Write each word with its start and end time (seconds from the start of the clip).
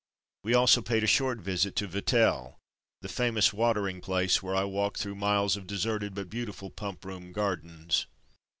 We 0.43 0.55
also 0.55 0.81
paid 0.81 1.03
a 1.03 1.05
short 1.05 1.37
visit 1.41 1.75
to 1.75 1.87
Vittel, 1.87 2.55
the 3.03 3.07
famous 3.07 3.53
watering 3.53 4.01
place, 4.01 4.41
where 4.41 4.55
I 4.55 4.63
walked 4.63 4.99
through 4.99 5.13
miles 5.13 5.55
of 5.55 5.67
deserted 5.67 6.15
but 6.15 6.27
beautiful 6.27 6.71
Pump 6.71 7.05
Room 7.05 7.31
gardens. 7.31 8.07